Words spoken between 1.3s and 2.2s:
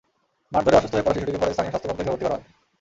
পরে স্থানীয় স্বাস্থ্য কমপ্লেক্সে